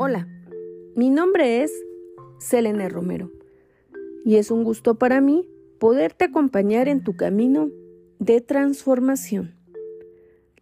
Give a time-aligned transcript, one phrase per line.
[0.00, 0.28] Hola,
[0.94, 1.72] mi nombre es
[2.38, 3.32] Selene Romero
[4.24, 5.44] y es un gusto para mí
[5.80, 7.68] poderte acompañar en tu camino
[8.20, 9.56] de transformación.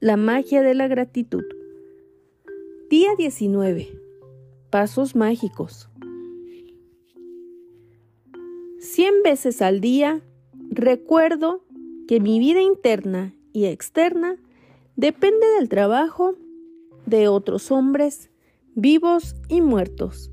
[0.00, 1.44] La magia de la gratitud.
[2.90, 3.88] Día 19.
[4.68, 5.88] Pasos mágicos.
[8.80, 10.20] Cien veces al día
[10.68, 11.64] recuerdo
[12.06, 14.36] que mi vida interna y externa
[14.96, 16.34] depende del trabajo
[17.06, 18.28] de otros hombres
[18.74, 20.30] vivos y muertos,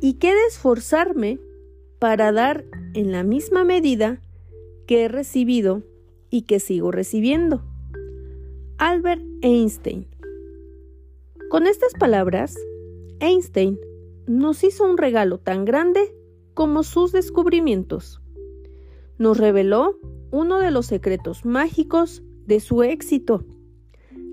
[0.00, 1.38] y que de esforzarme
[1.98, 2.64] para dar
[2.94, 4.20] en la misma medida
[4.86, 5.82] que he recibido
[6.30, 7.62] y que sigo recibiendo.
[8.78, 10.06] Albert Einstein.
[11.50, 12.56] Con estas palabras,
[13.20, 13.78] Einstein
[14.26, 16.14] nos hizo un regalo tan grande
[16.54, 18.22] como sus descubrimientos.
[19.18, 19.98] Nos reveló
[20.30, 23.44] uno de los secretos mágicos de su éxito,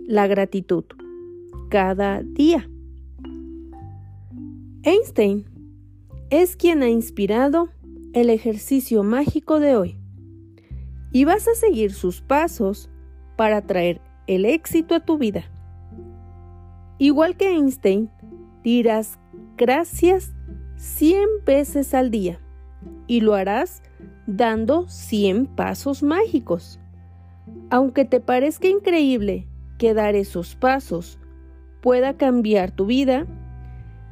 [0.06, 0.86] la gratitud,
[1.70, 2.70] cada día.
[4.88, 5.44] Einstein
[6.30, 7.68] es quien ha inspirado
[8.14, 9.98] el ejercicio mágico de hoy
[11.12, 12.90] y vas a seguir sus pasos
[13.36, 15.44] para traer el éxito a tu vida.
[17.00, 18.10] Igual que Einstein,
[18.64, 19.20] dirás
[19.58, 20.34] gracias
[20.78, 22.40] 100 veces al día
[23.08, 23.84] y lo harás
[24.26, 26.80] dando 100 pasos mágicos.
[27.70, 29.50] Aunque te parezca increíble
[29.80, 31.20] que dar esos pasos
[31.82, 33.28] pueda cambiar tu vida,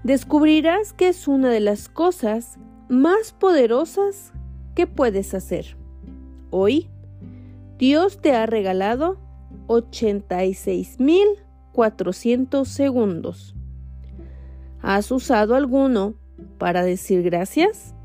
[0.05, 2.57] descubrirás que es una de las cosas
[2.89, 4.31] más poderosas
[4.75, 5.75] que puedes hacer.
[6.51, 6.91] Hoy,
[7.79, 9.17] Dios te ha regalado
[9.65, 13.55] 86.400 segundos.
[14.79, 16.13] ¿Has usado alguno
[16.59, 17.95] para decir gracias?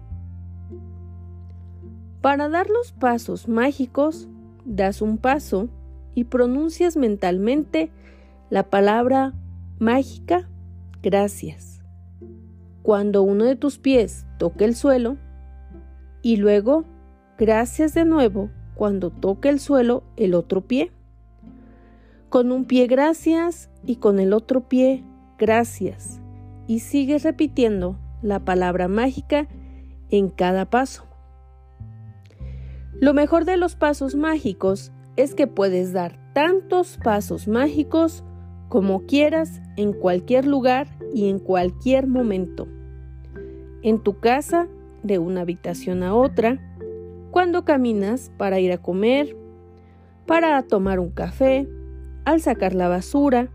[2.23, 4.27] Para dar los pasos mágicos,
[4.65, 5.69] das un paso
[6.15, 7.93] y pronuncias mentalmente
[8.49, 9.35] la palabra
[9.79, 10.49] mágica
[11.03, 11.70] gracias
[12.83, 15.17] cuando uno de tus pies toque el suelo
[16.23, 16.85] y luego
[17.39, 20.93] gracias de nuevo cuando toque el suelo el otro pie.
[22.29, 25.05] Con un pie gracias y con el otro pie
[25.39, 26.21] gracias.
[26.67, 29.49] Y sigues repitiendo la palabra mágica
[30.11, 31.05] en cada paso.
[33.01, 38.25] Lo mejor de los pasos mágicos es que puedes dar tantos pasos mágicos
[38.71, 42.67] como quieras en cualquier lugar y en cualquier momento
[43.83, 44.69] en tu casa,
[45.03, 46.59] de una habitación a otra,
[47.31, 49.37] cuando caminas para ir a comer,
[50.27, 51.69] para tomar un café,
[52.25, 53.49] al sacar la basura,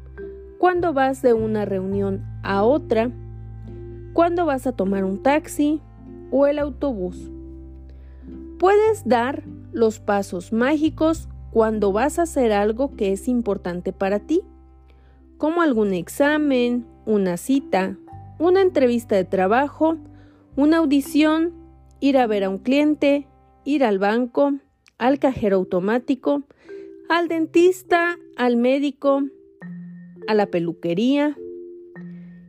[0.58, 3.12] cuando vas de una reunión a otra,
[4.14, 5.82] cuando vas a tomar un taxi
[6.32, 7.32] o el autobús.
[8.58, 14.42] Puedes dar los pasos mágicos cuando vas a hacer algo que es importante para ti,
[15.38, 17.98] como algún examen, una cita,
[18.40, 19.98] una entrevista de trabajo,
[20.56, 21.54] una audición,
[22.00, 23.28] ir a ver a un cliente,
[23.64, 24.54] ir al banco,
[24.98, 26.44] al cajero automático,
[27.10, 29.24] al dentista, al médico,
[30.28, 31.38] a la peluquería,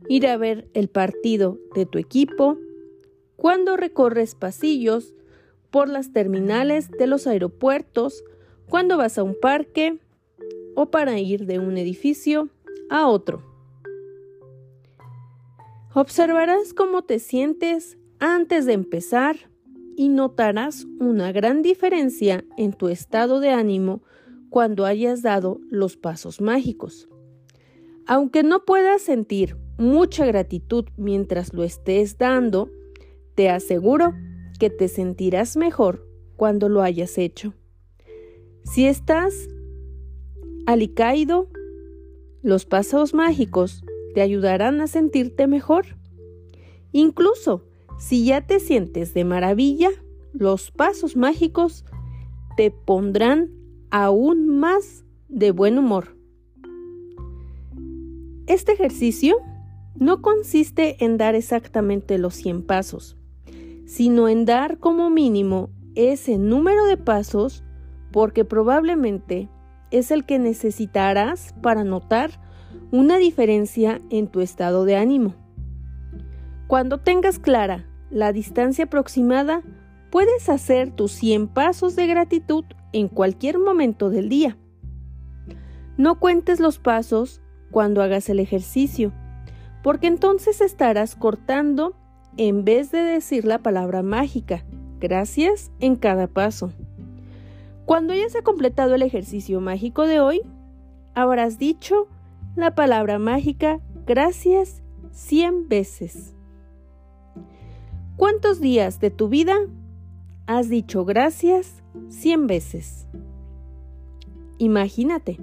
[0.07, 2.57] ir a ver el partido de tu equipo,
[3.35, 5.13] cuando recorres pasillos
[5.69, 8.23] por las terminales de los aeropuertos,
[8.69, 9.99] cuando vas a un parque
[10.75, 12.49] o para ir de un edificio
[12.89, 13.41] a otro.
[15.93, 19.49] Observarás cómo te sientes antes de empezar
[19.95, 24.03] y notarás una gran diferencia en tu estado de ánimo
[24.49, 27.09] cuando hayas dado los pasos mágicos.
[28.05, 32.69] Aunque no puedas sentir mucha gratitud mientras lo estés dando,
[33.35, 34.13] te aseguro
[34.59, 37.53] que te sentirás mejor cuando lo hayas hecho.
[38.63, 39.47] Si estás
[40.65, 41.49] alicaído,
[42.41, 43.83] los pasos mágicos
[44.13, 45.85] te ayudarán a sentirte mejor.
[46.91, 47.65] Incluso
[47.99, 49.89] si ya te sientes de maravilla,
[50.33, 51.85] los pasos mágicos
[52.55, 53.51] te pondrán
[53.89, 56.15] aún más de buen humor.
[58.47, 59.37] Este ejercicio
[59.95, 63.17] no consiste en dar exactamente los 100 pasos,
[63.85, 67.63] sino en dar como mínimo ese número de pasos
[68.11, 69.49] porque probablemente
[69.91, 72.31] es el que necesitarás para notar
[72.91, 75.35] una diferencia en tu estado de ánimo.
[76.67, 79.61] Cuando tengas clara la distancia aproximada,
[80.11, 84.57] puedes hacer tus 100 pasos de gratitud en cualquier momento del día.
[85.97, 87.41] No cuentes los pasos
[87.71, 89.11] cuando hagas el ejercicio,
[89.83, 91.95] porque entonces estarás cortando
[92.37, 94.63] en vez de decir la palabra mágica,
[94.99, 96.71] gracias en cada paso.
[97.87, 100.41] Cuando hayas completado el ejercicio mágico de hoy,
[101.15, 102.09] habrás dicho
[102.57, 106.35] la palabra mágica gracias 100 veces.
[108.17, 109.55] ¿Cuántos días de tu vida
[110.47, 113.07] has dicho gracias 100 veces?
[114.57, 115.39] Imagínate,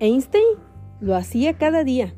[0.00, 0.58] Einstein
[1.00, 2.12] lo hacía cada día.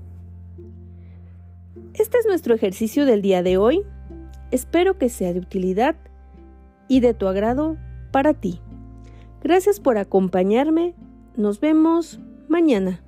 [1.92, 3.82] Este es nuestro ejercicio del día de hoy.
[4.52, 5.96] Espero que sea de utilidad
[6.88, 7.76] y de tu agrado
[8.10, 8.62] para ti.
[9.42, 10.94] Gracias por acompañarme.
[11.36, 13.02] Nos vemos mañana.